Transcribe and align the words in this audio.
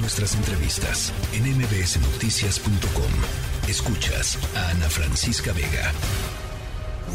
Nuestras 0.00 0.36
entrevistas 0.36 1.12
en 1.32 1.42
mbsnoticias.com. 1.56 3.68
Escuchas 3.68 4.38
a 4.56 4.70
Ana 4.70 4.88
Francisca 4.88 5.52
Vega. 5.52 5.92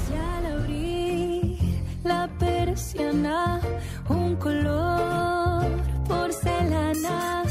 Ya 0.09 0.41
la 0.41 0.53
abrí, 0.53 1.57
la 2.03 2.27
persiana, 2.37 3.61
un 4.09 4.35
color 4.35 5.65
porcelana, 6.09 7.43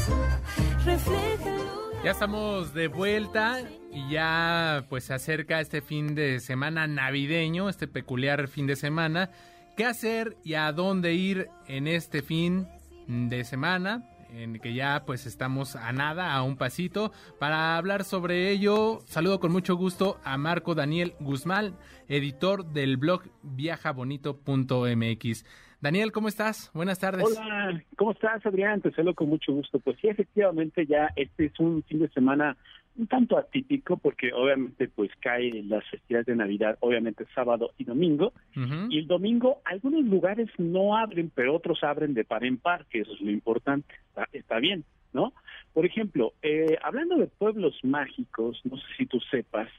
refleja 0.85 1.57
Ya 2.03 2.11
estamos 2.11 2.75
de 2.75 2.87
vuelta 2.87 3.59
y 3.91 4.11
ya 4.11 4.85
pues 4.87 5.05
se 5.05 5.15
acerca 5.15 5.61
este 5.61 5.81
fin 5.81 6.13
de 6.13 6.41
semana 6.41 6.85
navideño, 6.85 7.69
este 7.69 7.87
peculiar 7.87 8.47
fin 8.47 8.67
de 8.67 8.75
semana. 8.75 9.31
¿Qué 9.75 9.85
hacer 9.85 10.37
y 10.43 10.53
a 10.53 10.71
dónde 10.71 11.13
ir 11.13 11.49
en 11.67 11.87
este 11.87 12.21
fin 12.21 12.67
de 13.07 13.43
semana? 13.43 14.12
En 14.33 14.59
que 14.59 14.73
ya 14.73 15.03
pues 15.05 15.25
estamos 15.25 15.75
a 15.75 15.91
nada, 15.93 16.33
a 16.33 16.43
un 16.43 16.55
pasito. 16.57 17.11
Para 17.39 17.77
hablar 17.77 18.03
sobre 18.03 18.49
ello, 18.49 18.99
saludo 19.05 19.39
con 19.39 19.51
mucho 19.51 19.75
gusto 19.75 20.19
a 20.23 20.37
Marco 20.37 20.75
Daniel 20.75 21.13
Guzmán, 21.19 21.75
editor 22.07 22.65
del 22.65 22.97
blog 22.97 23.23
viajabonito.mx. 23.43 25.45
Daniel, 25.81 26.11
¿cómo 26.13 26.29
estás? 26.29 26.71
Buenas 26.73 26.99
tardes. 26.99 27.25
Hola, 27.25 27.83
¿cómo 27.97 28.13
estás, 28.13 28.45
Adrián? 28.45 28.79
Te 28.81 28.91
saludo 28.91 29.15
con 29.15 29.27
mucho 29.29 29.51
gusto. 29.51 29.79
Pues 29.79 29.97
sí, 29.99 30.07
efectivamente, 30.07 30.85
ya 30.85 31.09
este 31.15 31.45
es 31.45 31.59
un 31.59 31.81
fin 31.83 31.99
de 31.99 32.09
semana 32.09 32.55
un 32.95 33.07
tanto 33.07 33.37
atípico 33.37 33.97
porque 33.97 34.31
obviamente 34.33 34.87
pues 34.87 35.11
cae 35.19 35.63
las 35.63 35.83
festividades 35.89 36.27
de 36.27 36.35
Navidad, 36.35 36.77
obviamente 36.81 37.25
sábado 37.33 37.71
y 37.77 37.83
domingo, 37.85 38.33
y 38.55 38.99
el 38.99 39.07
domingo 39.07 39.61
algunos 39.65 40.03
lugares 40.05 40.49
no 40.57 40.95
abren, 40.95 41.31
pero 41.33 41.55
otros 41.55 41.83
abren 41.83 42.13
de 42.13 42.23
par 42.23 42.43
en 42.43 42.57
par, 42.57 42.85
que 42.85 43.01
eso 43.01 43.13
es 43.13 43.21
lo 43.21 43.31
importante, 43.31 43.93
está, 44.31 44.59
bien, 44.59 44.83
¿no? 45.11 45.33
Por 45.73 45.85
ejemplo, 45.85 46.33
eh, 46.41 46.77
hablando 46.83 47.17
de 47.17 47.27
pueblos 47.27 47.79
mágicos, 47.83 48.61
no 48.63 48.77
sé 48.77 48.83
si 48.97 49.05
tú 49.07 49.19
sepas 49.31 49.69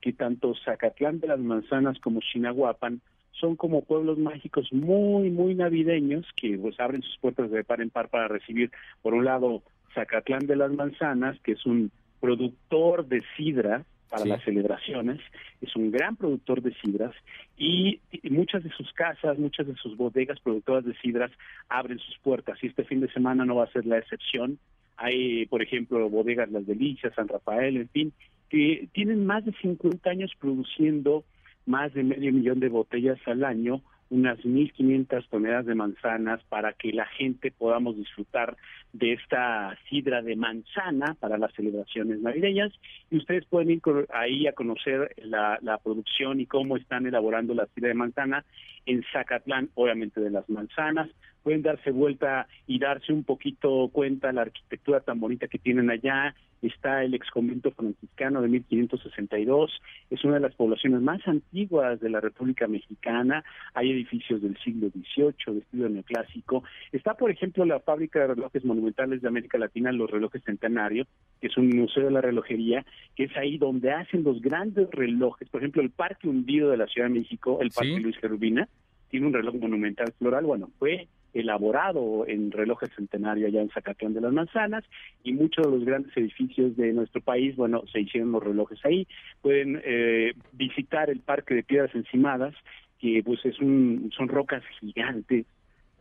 que 0.00 0.12
tanto 0.12 0.54
Zacatlán 0.64 1.20
de 1.20 1.28
las 1.28 1.40
Manzanas 1.40 1.98
como 1.98 2.20
Chinahuapan 2.20 3.00
son 3.32 3.56
como 3.56 3.82
pueblos 3.82 4.18
mágicos 4.18 4.72
muy, 4.72 5.30
muy 5.30 5.54
navideños 5.54 6.26
que 6.36 6.56
pues 6.58 6.78
abren 6.78 7.02
sus 7.02 7.16
puertas 7.18 7.50
de 7.50 7.64
par 7.64 7.80
en 7.80 7.90
par 7.90 8.08
para 8.08 8.28
recibir, 8.28 8.70
por 9.02 9.14
un 9.14 9.24
lado, 9.24 9.62
Zacatlán 9.94 10.46
de 10.46 10.56
las 10.56 10.72
Manzanas, 10.72 11.38
que 11.40 11.52
es 11.52 11.66
un 11.66 11.90
productor 12.20 13.06
de 13.06 13.22
sidra 13.36 13.84
para 14.10 14.24
las 14.24 14.42
celebraciones, 14.42 15.20
es 15.60 15.74
un 15.76 15.92
gran 15.92 16.16
productor 16.16 16.60
de 16.62 16.74
sidras 16.74 17.14
y, 17.56 18.00
muchas 18.28 18.64
de 18.64 18.70
sus 18.70 18.92
casas, 18.92 19.38
muchas 19.38 19.68
de 19.68 19.76
sus 19.76 19.96
bodegas 19.96 20.40
productoras 20.40 20.84
de 20.84 20.94
sidras 20.96 21.30
abren 21.68 21.98
sus 22.00 22.18
puertas 22.18 22.58
y 22.62 22.66
este 22.66 22.84
fin 22.84 23.00
de 23.00 23.12
semana 23.12 23.44
no 23.44 23.54
va 23.54 23.64
a 23.64 23.72
ser 23.72 23.86
la 23.86 23.98
excepción. 23.98 24.58
Hay, 24.96 25.46
por 25.46 25.62
ejemplo, 25.62 26.10
bodegas 26.10 26.50
Las 26.50 26.66
Delicias, 26.66 27.14
San 27.14 27.28
Rafael, 27.28 27.76
en 27.76 27.88
fin, 27.88 28.12
que 28.48 28.88
tienen 28.92 29.24
más 29.24 29.44
de 29.44 29.52
50 29.52 30.10
años 30.10 30.32
produciendo 30.38 31.24
más 31.64 31.94
de 31.94 32.02
medio 32.02 32.32
millón 32.32 32.58
de 32.58 32.68
botellas 32.68 33.18
al 33.26 33.44
año 33.44 33.80
unas 34.10 34.38
1.500 34.40 35.28
toneladas 35.28 35.66
de 35.66 35.74
manzanas 35.74 36.42
para 36.48 36.72
que 36.72 36.92
la 36.92 37.06
gente 37.06 37.52
podamos 37.52 37.96
disfrutar 37.96 38.56
de 38.92 39.12
esta 39.12 39.78
sidra 39.88 40.20
de 40.20 40.34
manzana 40.34 41.16
para 41.20 41.38
las 41.38 41.52
celebraciones 41.54 42.20
navideñas. 42.20 42.72
Y 43.10 43.18
ustedes 43.18 43.46
pueden 43.46 43.70
ir 43.70 43.80
ahí 44.12 44.46
a 44.48 44.52
conocer 44.52 45.14
la, 45.24 45.58
la 45.62 45.78
producción 45.78 46.40
y 46.40 46.46
cómo 46.46 46.76
están 46.76 47.06
elaborando 47.06 47.54
la 47.54 47.66
sidra 47.66 47.88
de 47.88 47.94
manzana 47.94 48.44
en 48.86 49.04
Zacatlán, 49.12 49.70
obviamente 49.74 50.20
de 50.20 50.30
las 50.30 50.48
manzanas. 50.50 51.08
Pueden 51.44 51.62
darse 51.62 51.92
vuelta 51.92 52.48
y 52.66 52.78
darse 52.80 53.12
un 53.12 53.24
poquito 53.24 53.88
cuenta 53.92 54.32
la 54.32 54.42
arquitectura 54.42 55.00
tan 55.00 55.20
bonita 55.20 55.48
que 55.48 55.58
tienen 55.58 55.88
allá, 55.88 56.34
está 56.62 57.04
el 57.04 57.14
ex 57.14 57.30
convento 57.30 57.70
franciscano 57.70 58.42
de 58.42 58.48
1562, 58.48 59.80
es 60.10 60.24
una 60.24 60.34
de 60.34 60.40
las 60.40 60.54
poblaciones 60.54 61.00
más 61.00 61.26
antiguas 61.26 62.00
de 62.00 62.10
la 62.10 62.20
República 62.20 62.66
Mexicana, 62.66 63.44
hay 63.74 63.90
edificios 63.90 64.42
del 64.42 64.56
siglo 64.58 64.90
XVIII 64.90 65.54
de 65.54 65.60
estilo 65.60 65.88
neoclásico, 65.88 66.64
está 66.92 67.14
por 67.14 67.30
ejemplo 67.30 67.64
la 67.64 67.80
fábrica 67.80 68.20
de 68.20 68.34
relojes 68.34 68.64
monumentales 68.64 69.22
de 69.22 69.28
América 69.28 69.58
Latina, 69.58 69.92
los 69.92 70.10
relojes 70.10 70.42
centenarios, 70.44 71.06
que 71.40 71.46
es 71.48 71.56
un 71.56 71.68
museo 71.70 72.04
de 72.04 72.10
la 72.10 72.20
relojería, 72.20 72.84
que 73.16 73.24
es 73.24 73.36
ahí 73.36 73.58
donde 73.58 73.92
hacen 73.92 74.22
los 74.22 74.40
grandes 74.40 74.88
relojes, 74.90 75.48
por 75.48 75.60
ejemplo 75.60 75.82
el 75.82 75.90
Parque 75.90 76.28
Hundido 76.28 76.70
de 76.70 76.76
la 76.76 76.86
Ciudad 76.86 77.08
de 77.08 77.14
México, 77.14 77.58
el 77.60 77.70
Parque 77.70 78.00
Luis 78.00 78.16
Gerubina, 78.18 78.68
tiene 79.08 79.26
un 79.26 79.32
reloj 79.32 79.56
monumental 79.56 80.12
floral, 80.18 80.44
bueno, 80.44 80.70
fue 80.78 81.08
elaborado 81.34 82.26
en 82.26 82.50
relojes 82.50 82.90
centenario 82.94 83.46
allá 83.46 83.62
en 83.62 83.70
Zacatlán 83.70 84.14
de 84.14 84.20
las 84.20 84.32
Manzanas 84.32 84.84
y 85.22 85.32
muchos 85.32 85.66
de 85.66 85.72
los 85.72 85.84
grandes 85.84 86.16
edificios 86.16 86.76
de 86.76 86.92
nuestro 86.92 87.20
país, 87.20 87.56
bueno, 87.56 87.84
se 87.92 88.00
hicieron 88.00 88.32
los 88.32 88.42
relojes 88.42 88.78
ahí. 88.84 89.06
Pueden 89.42 89.80
eh, 89.84 90.34
visitar 90.52 91.10
el 91.10 91.20
Parque 91.20 91.54
de 91.54 91.62
Piedras 91.62 91.94
Encimadas, 91.94 92.54
que 92.98 93.22
pues 93.24 93.44
es 93.44 93.58
un, 93.60 94.10
son 94.16 94.28
rocas 94.28 94.62
gigantes 94.80 95.46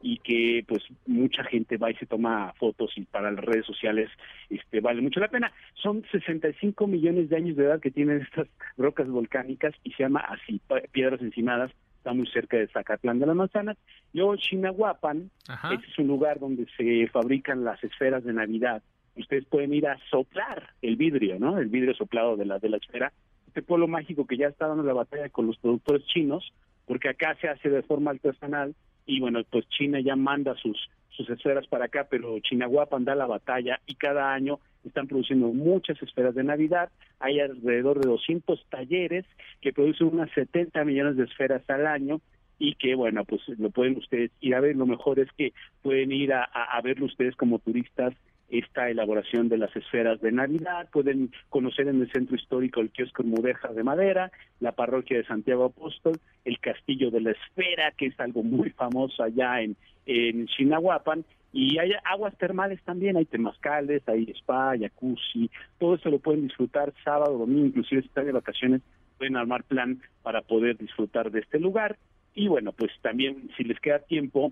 y 0.02 0.18
que 0.18 0.64
pues 0.68 0.84
mucha 1.08 1.44
gente 1.44 1.78
va 1.78 1.92
y 1.92 1.96
se 1.96 2.06
toma 2.06 2.54
fotos 2.58 2.92
y 2.96 3.02
para 3.02 3.32
las 3.32 3.44
redes 3.44 3.66
sociales 3.66 4.10
este 4.50 4.80
vale 4.80 5.02
mucho 5.02 5.20
la 5.20 5.28
pena. 5.28 5.52
Son 5.74 6.04
65 6.12 6.88
millones 6.88 7.30
de 7.30 7.36
años 7.36 7.58
de 7.58 7.66
edad 7.66 7.82
que 7.82 7.92
tienen 7.92 8.22
estas 8.22 8.48
rocas 8.78 9.08
volcánicas 9.08 9.74
y 9.84 9.92
se 9.92 10.04
llama 10.04 10.22
así, 10.22 10.62
Piedras 10.92 11.22
Encimadas 11.22 11.72
está 12.00 12.14
muy 12.14 12.28
cerca 12.28 12.58
de 12.58 12.68
Zacatlán 12.68 13.20
de 13.20 13.26
las 13.26 13.36
Manzanas. 13.36 13.78
Luego 14.14 14.36
Chinahuapan, 14.38 15.30
ese 15.72 15.86
es 15.86 16.00
un 16.00 16.08
lugar 16.08 16.40
donde 16.40 16.66
se 16.78 17.08
fabrican 17.08 17.64
las 17.64 17.84
esferas 17.84 18.24
de 18.24 18.34
Navidad. 18.34 18.82
Ustedes 19.18 19.46
pueden 19.46 19.74
ir 19.74 19.86
a 19.86 20.00
soplar 20.10 20.70
el 20.82 20.96
vidrio, 20.96 21.38
¿no? 21.40 21.60
El 21.60 21.68
vidrio 21.68 21.94
soplado 21.94 22.38
de 22.38 22.46
la 22.46 22.58
de 22.58 22.70
la 22.70 22.78
esfera. 22.78 23.12
Este 23.48 23.62
pueblo 23.62 23.88
mágico 23.88 24.26
que 24.26 24.38
ya 24.38 24.48
está 24.48 24.68
dando 24.68 24.84
la 24.84 24.94
batalla 24.94 25.30
con 25.30 25.48
los 25.48 25.58
productores 25.58 26.06
chinos, 26.08 26.54
porque 26.86 27.10
acá 27.10 27.36
se 27.42 27.50
hace 27.50 27.70
de 27.70 27.84
forma 27.84 28.12
artesanal 28.12 28.76
y 29.06 29.20
bueno, 29.20 29.42
pues 29.50 29.68
China 29.70 30.00
ya 30.00 30.16
manda 30.16 30.56
sus 30.56 30.90
sus 31.20 31.30
esferas 31.30 31.68
para 31.68 31.86
acá, 31.86 32.08
pero 32.10 32.40
Chinahuapan 32.40 33.04
da 33.04 33.14
la 33.14 33.28
batalla 33.28 33.82
y 33.86 33.96
cada 33.96 34.34
año 34.34 34.60
están 34.86 35.08
produciendo 35.08 35.50
muchas 35.50 36.02
esferas 36.02 36.34
de 36.34 36.46
Navidad. 36.46 36.90
Hay 37.20 37.42
alrededor 37.42 38.00
de 38.00 38.08
200 38.08 38.66
talleres 38.70 39.26
que 39.60 39.74
producen 39.74 40.08
unas 40.08 40.32
70 40.32 40.82
millones 40.86 41.18
de 41.18 41.26
esferas 41.26 41.62
al 41.70 41.88
año 41.88 42.22
y 42.58 42.76
que, 42.76 42.96
bueno, 42.96 43.26
pues 43.26 43.42
lo 43.58 43.70
pueden 43.70 43.98
ustedes 43.98 44.32
ir 44.40 44.56
a 44.56 44.62
ver. 44.62 44.78
Lo 44.78 44.86
mejor 44.86 45.20
es 45.20 45.30
que 45.38 45.52
pueden 45.82 46.14
ir 46.14 46.32
a, 46.32 46.44
a 46.44 46.82
verlo 46.82 47.06
ustedes 47.06 47.36
como 47.36 47.60
turistas 47.60 48.14
esta 48.50 48.90
elaboración 48.90 49.50
de 49.50 49.58
las 49.58 49.76
esferas 49.76 50.22
de 50.22 50.32
Navidad. 50.32 50.90
Pueden 50.92 51.32
conocer 51.50 51.88
en 51.88 52.02
el 52.02 52.12
centro 52.12 52.36
histórico 52.36 52.80
el 52.80 52.92
kiosco 52.92 53.24
Mudejas 53.24 53.76
de 53.76 53.84
Madera, 53.84 54.32
la 54.60 54.72
parroquia 54.72 55.18
de 55.18 55.26
Santiago 55.26 55.66
Apóstol, 55.66 56.20
el 56.46 56.60
castillo 56.60 57.12
de 57.12 57.22
la 57.22 57.32
esfera, 57.32 57.92
que 57.92 58.08
es 58.08 58.20
algo 58.20 58.44
muy 58.44 58.70
famoso 58.72 59.24
allá 59.24 59.62
en, 59.62 59.76
en 60.10 60.48
Chinahuapan, 60.48 61.24
y 61.52 61.78
hay 61.80 61.92
aguas 62.04 62.38
termales 62.38 62.82
también, 62.84 63.18
hay 63.18 63.26
temazcales, 63.26 64.02
hay 64.08 64.26
spa, 64.38 64.74
jacuzzi, 64.78 65.50
todo 65.80 65.96
eso 65.96 66.10
lo 66.10 66.20
pueden 66.20 66.48
disfrutar 66.48 66.94
sábado, 67.04 67.38
domingo, 67.38 67.68
inclusive 67.68 68.02
si 68.02 68.08
están 68.08 68.26
de 68.26 68.32
vacaciones, 68.32 68.82
pueden 69.18 69.36
armar 69.36 69.64
plan 69.64 70.02
para 70.24 70.42
poder 70.42 70.78
disfrutar 70.78 71.32
de 71.32 71.40
este 71.40 71.60
lugar. 71.60 71.98
Y 72.34 72.48
bueno, 72.48 72.72
pues 72.72 72.92
también 73.02 73.50
si 73.58 73.64
les 73.64 73.80
queda 73.80 74.00
tiempo 74.00 74.52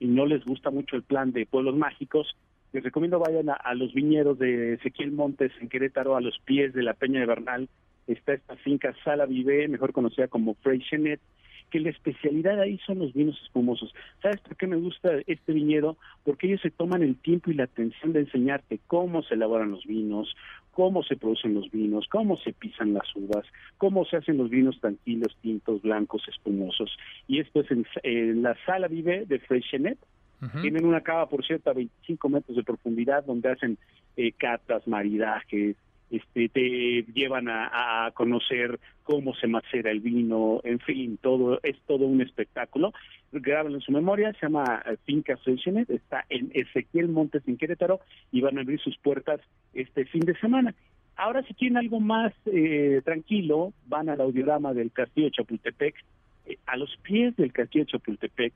y 0.00 0.06
no 0.06 0.26
les 0.26 0.44
gusta 0.44 0.70
mucho 0.70 0.96
el 0.96 1.02
plan 1.02 1.32
de 1.32 1.46
pueblos 1.46 1.76
mágicos, 1.76 2.36
les 2.72 2.84
recomiendo 2.84 3.18
vayan 3.18 3.48
a, 3.50 3.74
los 3.74 3.92
viñedos 3.94 4.38
de 4.38 4.74
Ezequiel 4.74 5.12
Montes 5.12 5.52
en 5.60 5.68
Querétaro, 5.68 6.16
a 6.16 6.20
los 6.20 6.38
pies 6.40 6.72
de 6.74 6.82
la 6.82 6.94
Peña 6.94 7.20
de 7.20 7.26
Bernal. 7.26 7.68
Está 8.06 8.34
esta 8.34 8.56
finca 8.56 8.94
Sala 9.04 9.26
Vive, 9.26 9.68
mejor 9.68 9.92
conocida 9.92 10.28
como 10.28 10.54
Freixenet, 10.54 11.20
que 11.70 11.80
la 11.80 11.90
especialidad 11.90 12.60
ahí 12.60 12.78
son 12.86 12.98
los 12.98 13.12
vinos 13.12 13.40
espumosos. 13.42 13.94
¿Sabes 14.22 14.40
por 14.40 14.56
qué 14.56 14.66
me 14.66 14.76
gusta 14.76 15.10
este 15.26 15.52
viñedo? 15.52 15.96
Porque 16.24 16.46
ellos 16.46 16.60
se 16.60 16.70
toman 16.70 17.02
el 17.02 17.16
tiempo 17.16 17.50
y 17.50 17.54
la 17.54 17.64
atención 17.64 18.12
de 18.12 18.20
enseñarte 18.20 18.80
cómo 18.86 19.22
se 19.22 19.34
elaboran 19.34 19.70
los 19.70 19.84
vinos, 19.84 20.34
cómo 20.72 21.02
se 21.02 21.16
producen 21.16 21.54
los 21.54 21.70
vinos, 21.70 22.06
cómo 22.08 22.36
se 22.38 22.52
pisan 22.52 22.94
las 22.94 23.06
uvas, 23.16 23.44
cómo 23.78 24.04
se 24.04 24.16
hacen 24.16 24.36
los 24.36 24.48
vinos 24.48 24.78
tranquilos, 24.80 25.36
tintos, 25.42 25.82
blancos, 25.82 26.22
espumosos. 26.28 26.96
Y 27.26 27.40
esto 27.40 27.60
es 27.60 27.66
en, 28.02 28.42
la 28.42 28.56
sala 28.64 28.88
vive 28.88 29.26
de 29.26 29.40
Freixenet. 29.40 29.98
Tienen 30.62 30.86
una 30.86 31.00
cava, 31.00 31.28
por 31.28 31.44
cierto, 31.44 31.70
a 31.70 31.72
25 31.72 32.28
metros 32.28 32.56
de 32.56 32.62
profundidad, 32.62 33.24
donde 33.24 33.50
hacen 33.50 33.76
eh, 34.16 34.30
catas, 34.30 34.86
maridajes, 34.86 35.74
este, 36.10 36.48
te 36.48 37.04
llevan 37.12 37.48
a, 37.48 38.10
conocer 38.14 38.80
cómo 39.02 39.34
se 39.34 39.46
macera 39.46 39.90
el 39.90 40.00
vino, 40.00 40.60
en 40.64 40.78
fin, 40.80 41.18
todo 41.20 41.60
es 41.62 41.76
todo 41.86 42.06
un 42.06 42.20
espectáculo. 42.20 42.92
Grábenlo 43.32 43.78
en 43.78 43.82
su 43.82 43.92
memoria, 43.92 44.32
se 44.34 44.46
llama 44.46 44.82
eh, 44.86 44.96
Finca 45.04 45.36
Freixenet, 45.36 45.90
está 45.90 46.24
en 46.28 46.50
Ezequiel 46.54 47.08
Montes 47.08 47.42
en 47.46 47.56
Querétaro 47.56 48.00
y 48.32 48.40
van 48.40 48.58
a 48.58 48.62
abrir 48.62 48.80
sus 48.80 48.96
puertas 48.98 49.40
este 49.74 50.04
fin 50.06 50.22
de 50.22 50.38
semana. 50.38 50.74
Ahora 51.16 51.42
si 51.42 51.54
quieren 51.54 51.76
algo 51.76 52.00
más 52.00 52.32
eh, 52.46 53.02
tranquilo, 53.04 53.72
van 53.86 54.08
al 54.08 54.20
audiorama 54.20 54.72
del 54.72 54.92
Castillo 54.92 55.26
de 55.26 55.32
Chapultepec. 55.32 55.94
Eh, 56.46 56.58
a 56.66 56.76
los 56.76 56.96
pies 57.02 57.36
del 57.36 57.52
Castillo 57.52 57.84
de 57.84 57.90
Chapultepec 57.92 58.52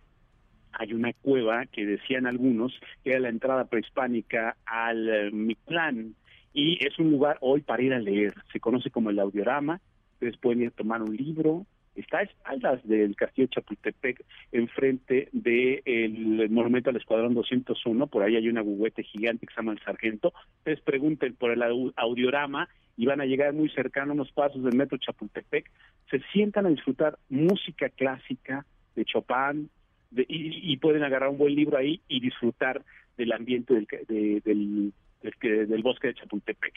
hay 0.72 0.93
una 0.94 1.12
cueva 1.12 1.66
que 1.66 1.84
decían 1.84 2.26
algunos 2.26 2.72
que 3.05 3.10
era 3.10 3.20
la 3.20 3.28
entrada 3.28 3.64
prehispánica 3.66 4.56
al 4.64 5.08
eh, 5.08 5.31
Mictlán 5.31 6.14
y 6.52 6.84
es 6.87 6.99
un 6.99 7.10
lugar 7.10 7.38
hoy 7.40 7.60
para 7.62 7.82
ir 7.82 7.93
a 7.93 7.99
leer. 7.99 8.34
Se 8.52 8.60
conoce 8.60 8.90
como 8.90 9.10
el 9.10 9.19
audiorama. 9.19 9.81
Ustedes 10.14 10.37
pueden 10.38 10.62
ir 10.62 10.69
a 10.69 10.72
tomar 10.72 11.02
un 11.02 11.16
libro. 11.16 11.66
Está 11.94 12.19
a 12.19 12.22
espaldas 12.22 12.87
del 12.87 13.14
castillo 13.16 13.49
de 13.49 13.54
Chapultepec, 13.54 14.25
enfrente 14.52 15.28
del 15.32 16.49
monumento 16.50 16.90
al 16.90 16.96
Escuadrón 16.96 17.34
201. 17.34 18.06
Por 18.06 18.22
ahí 18.22 18.37
hay 18.37 18.49
una 18.49 18.62
guguete 18.62 19.02
gigante 19.02 19.46
que 19.46 19.52
se 19.52 19.60
llama 19.60 19.72
el 19.72 19.81
Sargento. 19.81 20.32
Ustedes 20.58 20.81
pregunten 20.81 21.34
por 21.34 21.50
el 21.50 21.93
audiorama 21.96 22.69
y 22.96 23.06
van 23.06 23.20
a 23.20 23.26
llegar 23.26 23.52
muy 23.52 23.69
cercano 23.70 24.14
unos 24.14 24.32
pasos 24.32 24.62
del 24.62 24.76
metro 24.76 24.96
Chapultepec. 24.98 25.70
Se 26.10 26.20
sientan 26.32 26.66
a 26.66 26.70
disfrutar 26.70 27.19
música 27.28 27.90
clásica 27.90 28.64
de 28.94 29.05
Chopin, 29.05 29.69
y, 30.14 30.76
pueden 30.76 31.02
agarrar 31.02 31.31
un 31.31 31.38
buen 31.38 31.55
libro 31.55 31.78
ahí 31.78 32.00
y 32.08 32.20
disfrutar 32.20 32.82
del 33.16 33.32
ambiente 33.32 33.75
del, 33.75 34.43
del, 34.44 34.93
del, 35.22 35.82
bosque 35.82 36.08
de 36.08 36.14
Chapultepec. 36.14 36.74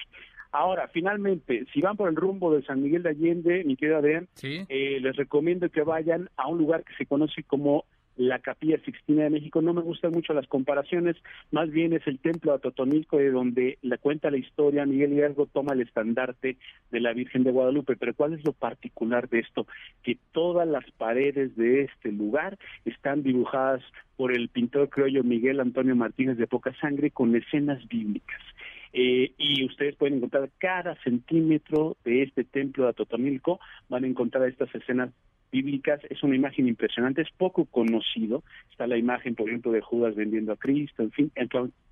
Ahora, 0.52 0.88
finalmente, 0.88 1.66
si 1.74 1.82
van 1.82 1.98
por 1.98 2.10
el 2.10 2.16
rumbo 2.16 2.54
de 2.54 2.64
San 2.64 2.82
Miguel 2.82 3.04
de 3.04 3.10
Allende, 3.10 3.64
mi 3.66 3.76
querido 3.76 3.98
Adrián, 3.98 4.28
eh, 4.42 5.00
les 5.02 5.16
recomiendo 5.16 5.70
que 5.70 5.82
vayan 5.82 6.30
a 6.38 6.48
un 6.48 6.58
lugar 6.58 6.84
que 6.84 6.96
se 6.96 7.06
conoce 7.06 7.44
como 7.44 7.86
la 8.16 8.40
Capilla 8.40 8.80
Sixtina 8.84 9.24
de 9.24 9.30
México. 9.30 9.62
No 9.62 9.74
me 9.74 9.82
gustan 9.82 10.12
mucho 10.12 10.34
las 10.34 10.48
comparaciones, 10.48 11.16
más 11.52 11.70
bien 11.70 11.94
es 11.94 12.06
el 12.08 12.20
templo 12.20 12.54
de 12.54 12.60
Totonilco 12.60 13.18
de 13.18 13.32
donde 13.32 13.78
la 13.82 13.98
cuenta 13.98 14.32
la 14.32 14.38
historia, 14.38 14.86
Miguel 14.86 15.14
Hidalgo 15.14 15.48
toma 15.48 15.74
el 15.74 15.82
estandarte 15.82 16.58
de 16.92 17.00
la 17.00 17.14
Virgen 17.14 17.44
de 17.44 17.52
Guadalupe. 17.52 17.96
Pero 17.96 18.14
¿cuál 18.14 18.34
es 18.34 18.46
lo 18.46 18.54
particular 18.54 19.30
de 19.30 19.40
esto? 19.40 19.68
Que 20.04 20.18
todas 20.32 20.68
las 20.68 20.90
paredes 20.92 21.56
de 21.56 21.84
este 21.84 22.12
lugar 22.12 22.58
están 22.86 23.24
dibujadas 23.24 23.82
por 24.16 24.32
el 24.32 24.50
pintor 24.50 24.90
criollo 24.90 25.24
Miguel 25.24 25.60
Antonio 25.60 25.96
Martínez 25.96 26.38
de 26.38 26.48
Poca 26.48 26.74
Sangre 26.80 27.12
con 27.12 27.36
escenas 27.36 27.86
bíblicas. 27.88 28.42
Eh, 28.98 29.34
y 29.38 29.66
ustedes 29.66 29.96
pueden 29.98 30.18
encontrar 30.18 30.50
cada 30.58 30.96
centímetro 31.04 31.98
de 32.06 32.24
este 32.24 32.46
templo 32.46 32.88
de 32.88 32.94
Totonilco, 32.94 33.60
van 33.90 34.06
a 34.06 34.08
encontrar 34.08 34.48
estas 34.48 34.74
escenas 34.74 35.10
bíblicas, 35.56 36.02
es 36.10 36.22
una 36.24 36.36
imagen 36.36 36.68
impresionante, 36.68 37.22
es 37.22 37.32
poco 37.38 37.66
conocido, 37.66 38.44
está 38.72 38.88
la 38.88 38.98
imagen, 38.98 39.36
por 39.36 39.48
ejemplo, 39.48 39.72
de 39.72 39.82
Judas 39.82 40.16
vendiendo 40.16 40.52
a 40.52 40.58
Cristo, 40.58 41.04
en 41.04 41.12
fin, 41.12 41.32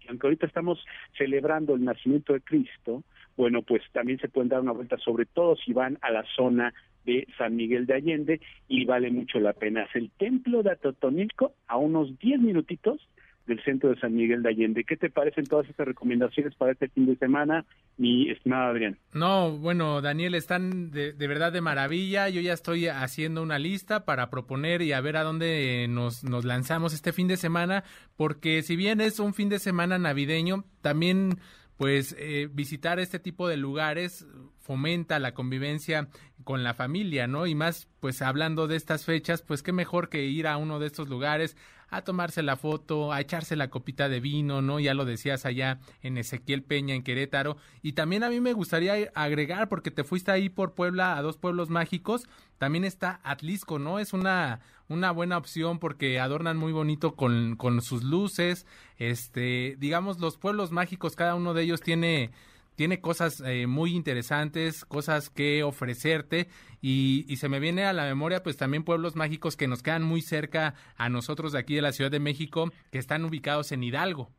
aunque 0.10 0.28
ahorita 0.28 0.46
estamos 0.48 0.84
celebrando 1.18 1.76
el 1.76 1.86
nacimiento 1.86 2.34
de 2.34 2.42
Cristo, 2.42 3.04
bueno, 3.38 3.62
pues 3.62 3.82
también 3.94 4.20
se 4.20 4.28
pueden 4.28 4.50
dar 4.50 4.60
una 4.60 4.74
vuelta, 4.74 4.98
sobre 4.98 5.26
todo 5.26 5.56
si 5.56 5.72
van 5.72 5.98
a 6.02 6.12
la 6.12 6.24
zona 6.36 6.74
de 7.06 7.26
San 7.38 7.56
Miguel 7.56 7.86
de 7.86 7.94
Allende 7.96 8.42
y 8.68 8.86
vale 8.86 9.10
mucho 9.12 9.40
la 9.40 9.54
pena. 9.54 9.84
Es 9.84 9.96
el 9.96 10.12
templo 10.12 10.62
de 10.62 10.72
Atotonilco 10.72 11.54
a 11.68 11.78
unos 11.78 12.18
10 12.20 12.42
minutitos 12.42 13.08
del 13.46 13.62
centro 13.64 13.90
de 13.90 14.00
San 14.00 14.16
Miguel 14.16 14.44
de 14.44 14.50
Allende. 14.50 14.84
¿Qué 14.84 14.98
te 14.98 15.10
parecen 15.10 15.46
todas 15.46 15.68
estas 15.70 15.88
recomendaciones 15.88 16.56
para 16.56 16.72
este 16.72 16.88
fin 16.90 17.06
de 17.06 17.16
semana, 17.18 17.66
mi 17.98 18.30
estimado 18.30 18.72
Adrián? 18.72 18.98
No, 19.14 19.58
bueno, 19.58 20.02
Daniel, 20.02 20.36
están 20.36 20.92
de, 20.92 21.14
verdad 21.14 21.52
de 21.52 21.62
maravilla. 21.62 22.30
Yo 22.30 22.42
ya 22.42 22.54
estoy 22.54 22.88
haciendo 22.88 23.44
una 23.44 23.60
lista 23.60 24.06
para 24.06 24.30
proponer 24.30 24.82
y 24.82 24.94
a 24.94 25.02
ver 25.02 25.18
a 25.18 25.24
dónde 25.24 25.88
nos, 25.90 26.24
nos 26.24 26.46
lanzamos 26.46 26.94
este 26.94 27.12
fin 27.12 27.28
de 27.28 27.38
semana, 27.38 27.84
porque 28.16 28.62
si 28.62 28.76
bien 28.76 29.02
es 29.02 29.20
un 29.20 29.34
fin 29.34 29.50
de 29.50 29.60
semana 29.60 29.98
navideño, 29.98 30.66
también 30.82 31.38
pues 31.78 32.16
eh, 32.20 32.48
visitar 32.52 33.00
este 33.00 33.20
tipo 33.20 33.48
de 33.48 33.58
lugares 33.58 34.28
fomenta 34.60 35.20
la 35.20 35.34
convivencia 35.34 36.08
con 36.44 36.64
la 36.64 36.74
familia, 36.74 37.28
¿no? 37.28 37.48
Y 37.48 37.56
más, 37.56 37.88
pues 38.00 38.22
hablando 38.22 38.68
de 38.68 38.76
estas 38.76 39.06
fechas, 39.06 39.42
pues 39.42 39.64
qué 39.64 39.74
mejor 39.74 40.10
que 40.10 40.24
ir 40.26 40.48
a 40.48 40.58
uno 40.58 40.80
de 40.80 40.88
estos 40.88 41.10
lugares 41.10 41.58
a 41.96 42.04
tomarse 42.04 42.42
la 42.42 42.58
foto, 42.58 43.12
a 43.12 43.22
echarse 43.22 43.56
la 43.56 43.70
copita 43.70 44.10
de 44.10 44.20
vino, 44.20 44.62
¿no? 44.62 44.80
Ya 44.80 44.94
lo 44.94 45.06
decías 45.06 45.46
allá 45.46 45.80
en 46.02 46.18
Ezequiel 46.18 46.64
Peña, 46.64 46.96
en 46.96 47.04
Querétaro. 47.04 47.58
Y 47.82 47.94
también 47.94 48.24
a 48.24 48.30
mí 48.30 48.42
me 48.42 48.54
gustaría 48.54 49.12
agregar, 49.14 49.70
porque 49.70 49.92
te 49.92 50.04
fuiste 50.04 50.32
ahí 50.32 50.50
por 50.50 50.74
Puebla 50.74 51.18
a 51.18 51.22
dos 51.22 51.38
pueblos 51.38 51.70
mágicos, 51.70 52.28
también 52.58 52.84
está 52.84 53.20
Atlisco, 53.24 53.78
¿no? 53.78 54.00
Es 54.00 54.14
una, 54.14 54.62
una 54.88 55.12
buena 55.12 55.38
opción 55.38 55.80
porque 55.80 56.20
adornan 56.20 56.58
muy 56.58 56.72
bonito 56.72 57.16
con, 57.16 57.56
con 57.58 57.82
sus 57.82 58.04
luces. 58.04 58.66
Este, 58.98 59.76
digamos, 59.80 60.20
los 60.20 60.38
pueblos 60.38 60.72
mágicos, 60.72 61.16
cada 61.16 61.36
uno 61.36 61.54
de 61.54 61.64
ellos 61.64 61.82
tiene 61.82 62.32
tiene 62.76 63.02
cosas 63.02 63.42
eh, 63.46 63.68
muy 63.68 63.96
interesantes, 63.96 64.86
cosas 64.86 65.30
que 65.30 65.64
ofrecerte 65.64 66.48
y, 66.82 67.26
y, 67.28 67.38
se 67.38 67.50
me 67.50 67.60
viene 67.60 67.86
a 67.86 67.94
la 67.94 68.06
memoria 68.06 68.44
pues 68.44 68.58
también 68.58 68.84
pueblos 68.84 69.16
mágicos 69.16 69.56
que 69.56 69.68
nos 69.68 69.84
quedan 69.84 70.04
muy 70.04 70.22
cerca 70.22 70.76
a 70.98 71.10
nosotros 71.10 71.52
de 71.54 71.60
aquí 71.60 71.76
de 71.76 71.82
la 71.82 71.94
Ciudad 71.94 72.12
de 72.12 72.20
México 72.20 72.72
que 72.92 73.00
están 73.00 73.26
ubicados 73.26 73.72
en 73.72 73.84
Hidalgo. 73.84 74.32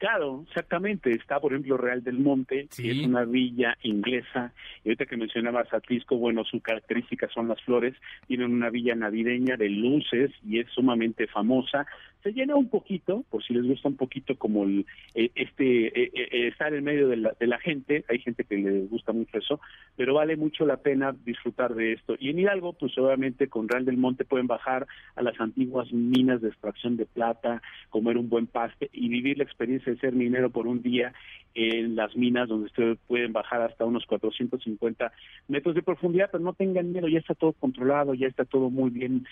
Claro, 0.00 0.46
exactamente. 0.48 1.12
Está, 1.12 1.38
por 1.38 1.52
ejemplo, 1.52 1.76
Real 1.76 2.02
del 2.02 2.18
Monte, 2.18 2.68
que 2.74 2.90
es 2.90 3.04
una 3.04 3.26
villa 3.26 3.76
inglesa. 3.82 4.50
Y 4.82 4.88
ahorita 4.88 5.04
que 5.04 5.18
mencionabas 5.18 5.70
Atlisco, 5.74 6.16
bueno, 6.16 6.42
su 6.42 6.60
característica 6.60 7.28
son 7.28 7.48
las 7.48 7.60
flores. 7.60 7.94
Tienen 8.26 8.50
una 8.50 8.70
villa 8.70 8.94
navideña 8.94 9.58
de 9.58 9.68
luces 9.68 10.30
y 10.42 10.58
es 10.58 10.70
sumamente 10.70 11.26
famosa 11.26 11.86
se 12.22 12.32
llena 12.32 12.54
un 12.54 12.68
poquito, 12.68 13.24
por 13.30 13.42
si 13.42 13.54
les 13.54 13.64
gusta 13.64 13.88
un 13.88 13.96
poquito 13.96 14.36
como 14.36 14.64
el, 14.64 14.86
eh, 15.14 15.30
este 15.34 15.86
eh, 15.86 16.10
eh, 16.14 16.48
estar 16.48 16.72
en 16.74 16.84
medio 16.84 17.08
de 17.08 17.16
la, 17.16 17.32
de 17.38 17.46
la 17.46 17.58
gente, 17.58 18.04
hay 18.08 18.18
gente 18.18 18.44
que 18.44 18.56
le 18.56 18.80
gusta 18.86 19.12
mucho 19.12 19.38
eso, 19.38 19.60
pero 19.96 20.14
vale 20.14 20.36
mucho 20.36 20.66
la 20.66 20.78
pena 20.78 21.14
disfrutar 21.24 21.74
de 21.74 21.92
esto. 21.92 22.16
Y 22.18 22.30
en 22.30 22.38
Hidalgo, 22.38 22.74
pues 22.74 22.96
obviamente 22.98 23.48
con 23.48 23.68
Real 23.68 23.84
del 23.84 23.96
Monte 23.96 24.24
pueden 24.24 24.46
bajar 24.46 24.86
a 25.16 25.22
las 25.22 25.40
antiguas 25.40 25.92
minas 25.92 26.40
de 26.42 26.48
extracción 26.48 26.96
de 26.96 27.06
plata, 27.06 27.62
comer 27.88 28.18
un 28.18 28.28
buen 28.28 28.46
paste 28.46 28.90
y 28.92 29.08
vivir 29.08 29.38
la 29.38 29.44
experiencia 29.44 29.89
ser 29.98 30.12
minero 30.12 30.50
por 30.50 30.66
un 30.66 30.82
día 30.82 31.12
en 31.54 31.96
las 31.96 32.14
minas 32.16 32.48
donde 32.48 32.66
ustedes 32.66 32.98
pueden 33.06 33.32
bajar 33.32 33.62
hasta 33.62 33.84
unos 33.84 34.06
450 34.06 35.12
metros 35.48 35.74
de 35.74 35.82
profundidad, 35.82 36.28
pero 36.30 36.44
no 36.44 36.52
tengan 36.52 36.92
miedo, 36.92 37.08
ya 37.08 37.18
está 37.18 37.34
todo 37.34 37.52
controlado, 37.52 38.14
ya 38.14 38.28
está 38.28 38.44
todo 38.44 38.70
muy 38.70 38.90
bien 38.90 39.26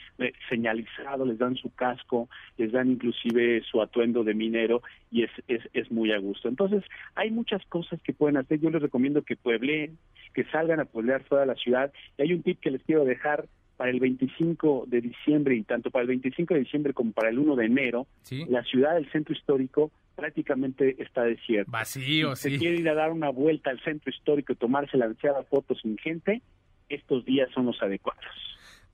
señalizado, 0.49 1.25
les 1.25 1.39
dan 1.39 1.57
su 1.57 1.73
casco, 1.75 2.29
les 2.57 2.73
dan 2.73 2.91
inclusive 2.91 3.63
su 3.71 3.81
atuendo 3.81 4.25
de 4.25 4.35
minero 4.35 4.83
y 5.11 5.25
es, 5.25 5.31
es, 5.47 5.63
es 5.73 5.91
muy 5.91 6.13
a 6.13 6.19
gusto. 6.19 6.49
Entonces, 6.49 6.83
hay 7.15 7.31
muchas 7.31 7.65
cosas 7.67 8.01
que 8.03 8.13
pueden 8.13 8.37
hacer. 8.37 8.61
Yo 8.61 8.71
les 8.71 8.83
recomiendo 8.83 9.23
que 9.23 9.37
puebleen, 9.37 9.99
que 10.35 10.45
salgan 10.45 10.81
a 10.81 10.87
pueblear 10.87 11.23
toda 11.25 11.47
la 11.47 11.55
ciudad. 11.55 11.93
Y 12.17 12.23
hay 12.23 12.33
un 12.33 12.43
tip 12.43 12.61
que 12.61 12.71
les 12.71 12.83
quiero 12.83 13.05
dejar 13.05 13.47
para 13.79 13.91
el 13.91 14.01
25 14.01 14.87
de 14.89 15.01
diciembre 15.01 15.55
y 15.55 15.63
tanto 15.63 15.91
para 15.93 16.03
el 16.03 16.09
25 16.09 16.53
de 16.53 16.61
diciembre 16.61 16.93
como 16.93 17.13
para 17.13 17.31
el 17.31 17.39
1 17.39 17.55
de 17.55 17.65
enero, 17.65 18.09
la 18.49 18.65
ciudad 18.65 18.95
del 18.95 19.11
centro 19.13 19.33
histórico 19.33 19.93
prácticamente 20.17 21.01
está 21.01 21.23
desierta. 21.23 21.71
Vacío, 21.71 22.35
si 22.35 22.51
sí. 22.51 22.59
quiere 22.59 22.81
ir 22.81 22.89
a 22.89 22.95
dar 22.95 23.13
una 23.13 23.31
vuelta 23.31 23.71
al 23.71 23.81
centro 23.85 24.11
histórico 24.11 24.53
y 24.53 24.57
tomarse 24.57 24.97
la 24.97 25.05
ansiada 25.05 25.45
foto 25.45 25.77
sin 25.77 25.97
gente, 25.97 26.43
estos 26.89 27.25
días 27.25 27.49
son 27.55 27.67
los 27.67 27.81
adecuados. 27.81 28.25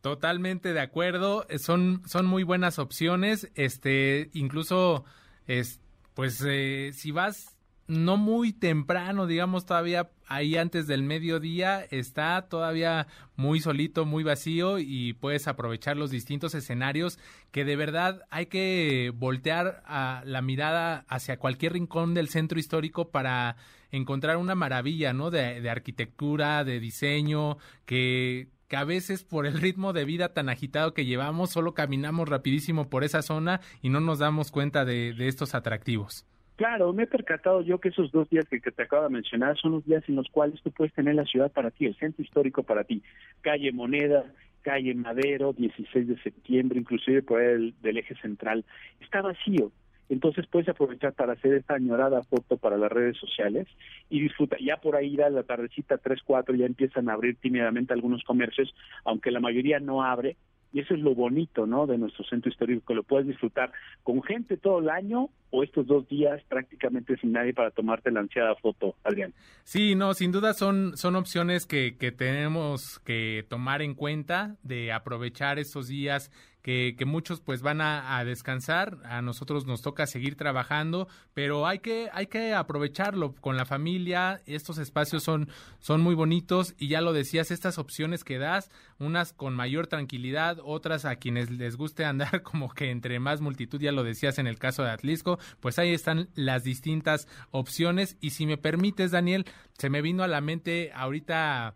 Totalmente 0.02 0.74
de 0.74 0.80
acuerdo, 0.80 1.46
eh, 1.48 1.58
son, 1.58 2.02
son 2.06 2.26
muy 2.26 2.42
buenas 2.42 2.78
opciones, 2.78 3.50
este, 3.54 4.28
incluso, 4.34 5.06
es, 5.46 5.80
pues, 6.12 6.44
eh, 6.46 6.90
si 6.92 7.10
vas 7.10 7.53
no 7.86 8.16
muy 8.16 8.52
temprano, 8.52 9.26
digamos 9.26 9.66
todavía 9.66 10.10
ahí 10.26 10.56
antes 10.56 10.86
del 10.86 11.02
mediodía, 11.02 11.82
está 11.90 12.48
todavía 12.48 13.06
muy 13.36 13.60
solito, 13.60 14.06
muy 14.06 14.24
vacío 14.24 14.78
y 14.78 15.12
puedes 15.14 15.48
aprovechar 15.48 15.96
los 15.96 16.10
distintos 16.10 16.54
escenarios 16.54 17.18
que 17.50 17.64
de 17.64 17.76
verdad 17.76 18.22
hay 18.30 18.46
que 18.46 19.12
voltear 19.14 19.82
a 19.86 20.22
la 20.24 20.42
mirada 20.42 21.04
hacia 21.08 21.38
cualquier 21.38 21.74
rincón 21.74 22.14
del 22.14 22.28
centro 22.28 22.58
histórico 22.58 23.10
para 23.10 23.56
encontrar 23.90 24.38
una 24.38 24.54
maravilla, 24.54 25.12
¿no? 25.12 25.30
De, 25.30 25.60
de 25.60 25.70
arquitectura, 25.70 26.64
de 26.64 26.80
diseño, 26.80 27.58
que, 27.86 28.48
que 28.68 28.76
a 28.76 28.84
veces 28.84 29.24
por 29.24 29.46
el 29.46 29.60
ritmo 29.60 29.92
de 29.92 30.04
vida 30.04 30.32
tan 30.32 30.48
agitado 30.48 30.94
que 30.94 31.04
llevamos, 31.04 31.50
solo 31.50 31.74
caminamos 31.74 32.28
rapidísimo 32.28 32.88
por 32.88 33.04
esa 33.04 33.22
zona 33.22 33.60
y 33.82 33.88
no 33.88 34.00
nos 34.00 34.18
damos 34.18 34.50
cuenta 34.50 34.84
de, 34.84 35.14
estos 35.18 35.54
atractivos. 35.54 36.26
Claro, 36.56 36.92
me 36.92 37.02
he 37.02 37.06
percatado 37.06 37.62
yo 37.62 37.78
que 37.78 37.88
esos 37.88 38.12
dos 38.12 38.28
días 38.30 38.46
que, 38.49 38.61
te 38.61 38.82
acabo 38.82 39.02
de 39.02 39.11
mencionar 39.11 39.56
son 39.58 39.73
los 39.73 39.84
días 39.84 40.04
en 40.08 40.14
los 40.14 40.28
cuales 40.28 40.62
tú 40.62 40.70
puedes 40.70 40.94
tener 40.94 41.16
la 41.16 41.25
ciudad 41.25 41.50
para 41.50 41.70
ti, 41.70 41.87
el 41.87 41.96
centro 41.96 42.23
histórico 42.23 42.62
para 42.62 42.84
ti, 42.84 43.02
calle 43.40 43.73
Moneda, 43.73 44.25
calle 44.62 44.94
Madero, 44.94 45.52
16 45.52 46.06
de 46.06 46.16
septiembre, 46.23 46.78
inclusive 46.78 47.23
por 47.23 47.42
el 47.42 47.75
del 47.82 47.99
eje 47.99 48.14
central, 48.16 48.64
está 49.00 49.20
vacío, 49.20 49.73
entonces 50.08 50.46
puedes 50.46 50.68
aprovechar 50.68 51.14
para 51.14 51.32
hacer 51.32 51.54
esta 51.54 51.75
añorada 51.75 52.23
foto 52.23 52.56
para 52.56 52.76
las 52.76 52.92
redes 52.92 53.16
sociales 53.16 53.66
y 54.11 54.20
disfruta. 54.20 54.56
Ya 54.61 54.76
por 54.76 54.96
ahí 54.96 55.18
a 55.20 55.30
la 55.30 55.42
tardecita 55.42 55.99
3, 55.99 56.20
4 56.25 56.54
ya 56.54 56.66
empiezan 56.66 57.08
a 57.08 57.14
abrir 57.14 57.37
tímidamente 57.37 57.92
algunos 57.92 58.23
comercios, 58.25 58.75
aunque 59.04 59.30
la 59.30 59.40
mayoría 59.40 59.80
no 59.80 60.02
abre. 60.02 60.37
Y 60.74 60.80
eso 60.80 60.92
es 60.92 61.00
lo 61.00 61.14
bonito, 61.14 61.66
¿no? 61.66 61.86
De 61.86 61.96
nuestro 61.96 62.24
centro 62.24 62.50
histórico, 62.50 62.84
que 62.84 62.94
lo 62.94 63.04
puedes 63.04 63.28
disfrutar 63.28 63.70
con 64.02 64.20
gente 64.24 64.56
todo 64.56 64.80
el 64.80 64.88
año 64.88 65.30
o 65.50 65.62
estos 65.62 65.86
dos 65.86 66.08
días 66.08 66.42
prácticamente 66.48 67.16
sin 67.18 67.30
nadie 67.30 67.54
para 67.54 67.70
tomarte 67.70 68.10
la 68.10 68.18
ansiada 68.18 68.56
foto, 68.56 68.96
Adrián. 69.04 69.32
Sí, 69.62 69.94
no, 69.94 70.14
sin 70.14 70.32
duda 70.32 70.52
son, 70.52 70.96
son 70.96 71.14
opciones 71.14 71.64
que, 71.64 71.96
que 71.96 72.10
tenemos 72.10 72.98
que 73.04 73.46
tomar 73.48 73.82
en 73.82 73.94
cuenta 73.94 74.56
de 74.64 74.92
aprovechar 74.92 75.60
estos 75.60 75.86
días 75.86 76.32
que, 76.64 76.94
que 76.97 77.04
muchos 77.04 77.42
pues 77.42 77.61
van 77.61 77.83
a, 77.83 78.16
a, 78.16 78.25
descansar, 78.25 78.97
a 79.04 79.21
nosotros 79.21 79.66
nos 79.66 79.83
toca 79.83 80.06
seguir 80.06 80.35
trabajando, 80.35 81.09
pero 81.35 81.66
hay 81.66 81.80
que, 81.80 82.09
hay 82.14 82.26
que 82.26 82.54
aprovecharlo 82.54 83.35
con 83.35 83.59
la 83.59 83.66
familia, 83.66 84.40
estos 84.47 84.78
espacios 84.78 85.23
son, 85.23 85.50
son 85.78 86.00
muy 86.00 86.14
bonitos 86.14 86.75
y 86.78 86.88
ya 86.88 87.02
lo 87.02 87.12
decías, 87.12 87.50
estas 87.50 87.76
opciones 87.76 88.25
que 88.25 88.38
das, 88.38 88.71
unas 88.99 89.35
con 89.35 89.54
mayor 89.54 89.88
tranquilidad, 89.88 90.56
otras 90.64 91.04
a 91.04 91.16
quienes 91.16 91.50
les 91.50 91.76
guste 91.76 92.06
andar 92.06 92.42
como 92.42 92.73
que 92.73 92.90
entre 92.90 93.21
más 93.21 93.42
multitud, 93.42 93.78
ya 93.78 93.92
lo 93.92 94.02
decías 94.02 94.38
en 94.38 94.47
el 94.47 94.59
caso 94.59 94.85
de 94.85 94.90
Atlisco, 94.90 95.38
pues 95.61 95.78
ahí 95.78 95.92
están 95.92 96.30
las 96.35 96.64
distintas 96.64 97.28
opciones. 97.50 98.16
Y 98.23 98.30
si 98.30 98.47
me 98.47 98.56
permites 98.56 99.11
Daniel, 99.11 99.44
se 99.76 99.90
me 99.90 100.00
vino 100.00 100.23
a 100.23 100.28
la 100.28 100.40
mente 100.40 100.92
ahorita 100.94 101.75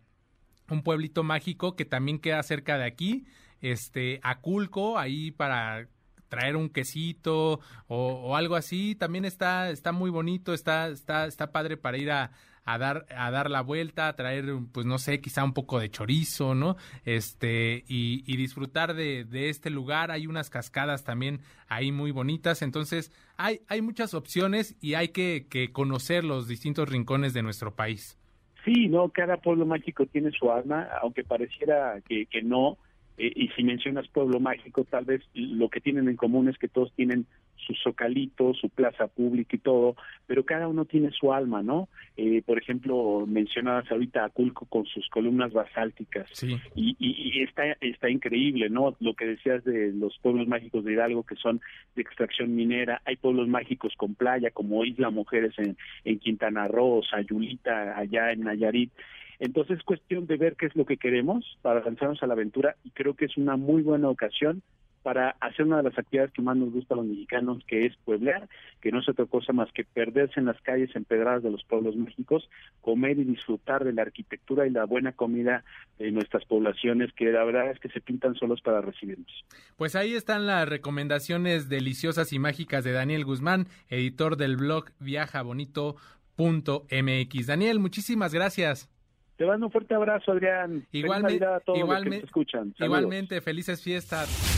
un 0.71 0.83
pueblito 0.83 1.25
mágico 1.25 1.77
que 1.77 1.85
también 1.85 2.21
queda 2.21 2.43
cerca 2.43 2.79
de 2.79 2.87
aquí, 2.87 3.27
este, 3.61 4.21
Aculco, 4.23 4.99
ahí 4.99 5.31
para 5.31 5.89
traer 6.29 6.57
un 6.57 6.69
quesito 6.69 7.61
o, 7.87 8.37
algo 8.37 8.55
así, 8.55 8.95
también 8.95 9.25
está, 9.25 9.71
está 9.71 9.93
muy 9.93 10.11
bonito, 10.11 10.53
está, 10.55 10.89
está, 10.89 11.27
está 11.27 11.53
padre 11.53 11.77
para 11.77 11.97
ir 11.97 12.11
a, 12.11 12.33
a 12.65 12.77
dar, 12.77 13.07
a 13.17 13.31
dar 13.31 13.51
la 13.51 13.63
vuelta, 13.63 14.09
a 14.09 14.17
traer, 14.17 14.45
pues 14.73 14.85
no 14.85 14.99
sé, 14.99 15.21
quizá 15.21 15.43
un 15.43 15.55
poco 15.55 15.81
de 15.81 15.91
chorizo, 15.91 16.55
¿no? 16.55 16.77
Este, 17.07 17.85
y, 17.89 18.37
disfrutar 18.37 18.95
de, 18.95 19.27
este 19.49 19.71
lugar. 19.71 20.11
Hay 20.11 20.27
unas 20.27 20.51
cascadas 20.51 21.03
también 21.03 21.41
ahí 21.69 21.93
muy 21.93 22.11
bonitas. 22.11 22.61
Entonces, 22.61 23.11
hay, 23.39 23.63
hay 23.69 23.81
muchas 23.81 24.13
opciones 24.13 24.77
y 24.81 24.95
hay 24.95 25.09
que, 25.09 25.47
que 25.49 25.73
conocer 25.73 26.25
los 26.25 26.47
distintos 26.47 26.91
rincones 26.91 27.33
de 27.33 27.43
nuestro 27.43 27.75
país. 27.75 28.19
Sí, 28.65 28.89
no, 28.89 29.09
cada 29.09 29.39
pueblo 29.39 29.65
mágico 29.65 30.05
tiene 30.05 30.31
su 30.31 30.51
alma, 30.53 30.89
aunque 31.01 31.25
pareciera 31.25 32.01
que, 32.07 32.27
que 32.27 32.43
no, 32.43 32.77
y 33.19 33.49
si 33.49 33.65
mencionas 33.65 34.07
pueblo 34.09 34.39
mágico, 34.39 34.85
tal 34.85 35.05
vez 35.05 35.23
lo 35.35 35.69
que 35.69 35.81
tienen 35.81 36.09
en 36.09 36.17
común 36.17 36.49
es 36.49 36.57
que 36.57 36.69
todos 36.69 36.93
tienen 36.95 37.27
su 37.67 37.75
zocalito, 37.75 38.55
su 38.55 38.69
plaza 38.69 39.07
pública 39.07 39.57
y 39.57 39.59
todo, 39.61 39.97
pero 40.27 40.45
cada 40.45 40.69
uno 40.69 40.85
tiene 40.85 41.11
su 41.11 41.33
alma, 41.33 41.63
¿no? 41.63 41.89
Eh, 42.17 42.43
por 42.45 42.59
ejemplo, 42.59 43.25
mencionabas 43.27 43.91
ahorita 43.91 44.25
a 44.25 44.31
Culco 44.31 44.67
con 44.67 44.87
sus 44.87 45.09
columnas 45.09 45.53
basálticas 45.53 46.29
sí. 46.33 46.57
y, 46.75 46.97
y, 46.99 47.43
está 47.43 47.65
está 47.81 48.09
increíble, 48.11 48.69
¿no? 48.71 48.97
Lo 49.01 49.15
que 49.15 49.27
decías 49.27 49.65
de 49.65 49.93
los 49.93 50.19
pueblos 50.19 50.49
mágicos 50.49 50.85
de 50.85 50.93
Hidalgo 50.93 51.23
que 51.23 51.37
son 51.37 51.61
de 51.95 52.03
extracción 52.03 52.55
minera, 52.55 53.03
hay 53.05 53.17
pueblos 53.17 53.49
mágicos 53.49 53.95
con 53.97 54.15
playa 54.15 54.51
como 54.51 54.85
Isla 54.85 55.11
Mujeres 55.11 55.55
en, 55.59 55.77
en 56.05 56.19
Quintana 56.19 56.69
Roo, 56.69 57.03
Sayulita 57.03 57.99
allá 57.99 58.33
en 58.33 58.41
Nayarit. 58.41 58.93
Entonces 59.39 59.79
es 59.79 59.85
cuestión 59.85 60.27
de 60.27 60.37
ver 60.37 60.57
qué 60.57 60.67
es 60.67 60.75
lo 60.75 60.85
que 60.85 60.97
queremos 60.97 61.59
para 61.63 61.81
lanzarnos 61.81 62.23
a 62.23 62.27
la 62.27 62.35
aventura 62.35 62.77
y 62.83 62.91
creo 62.91 63.15
que 63.15 63.27
es 63.27 63.37
una 63.37 63.57
muy 63.57 63.83
buena 63.83 64.09
ocasión 64.09 64.63
para 65.03 65.31
hacer 65.41 65.67
una 65.67 65.79
de 65.79 65.85
las 65.85 65.99
actividades 65.99 66.33
que 66.33 66.43
más 66.43 66.57
nos 66.57 66.73
gusta 66.73 66.95
a 66.95 66.99
los 66.99 67.07
mexicanos, 67.07 67.63
que 67.67 67.87
es 67.87 67.97
pueblear, 68.05 68.49
que 68.81 68.93
no 68.93 69.01
es 69.01 69.09
otra 69.09 69.27
cosa 69.27 69.53
más 69.53 69.71
que 69.73 69.85
perderse 69.85 70.41
en 70.41 70.47
las 70.47 70.61
calles 70.63 70.95
empedradas 70.95 71.43
de 71.43 71.51
los 71.51 71.65
pueblos 71.65 71.97
mágicos, 71.97 72.49
comer 72.81 73.19
y 73.19 73.25
disfrutar 73.25 73.85
de 73.85 73.93
la 73.93 74.03
arquitectura 74.03 74.67
y 74.67 74.71
la 74.71 74.85
buena 74.85 75.13
comida 75.13 75.65
de 75.99 76.11
nuestras 76.11 76.45
poblaciones, 76.45 77.13
que 77.13 77.27
la 77.27 77.45
verdad 77.45 77.71
es 77.71 77.81
que 77.81 77.89
se 77.89 78.01
pintan 78.01 78.35
solos 78.35 78.61
para 78.61 78.81
recibirnos. 78.81 79.45
Pues 79.77 79.97
ahí 79.97 80.15
están 80.15 80.47
las 80.47 80.69
recomendaciones 80.69 81.69
deliciosas 81.69 82.33
y 82.33 82.39
mágicas 82.39 82.85
de 82.85 82.93
Daniel 82.93 83.25
Guzmán, 83.25 83.67
editor 83.89 84.37
del 84.37 84.57
blog 84.57 84.87
viajabonito.mx. 85.01 87.47
Daniel, 87.47 87.79
muchísimas 87.79 88.35
gracias. 88.35 88.91
Te 89.39 89.47
mando 89.47 89.67
un 89.67 89.73
fuerte 89.73 89.95
abrazo, 89.95 90.33
Adrián. 90.33 90.85
Igualmente, 90.91 91.45
a 91.45 91.61
todos 91.61 91.79
igualmente, 91.79 92.09
los 92.09 92.17
que 92.17 92.21
te 92.21 92.27
escuchan. 92.27 92.75
Igualmente, 92.81 93.41
felices 93.41 93.81
fiestas. 93.81 94.58